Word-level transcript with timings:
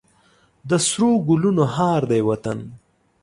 د 0.69 0.71
سرو 0.87 1.11
ګلونو 1.27 1.63
هار 1.75 2.01
دی 2.11 2.21
وطن. 2.29 2.59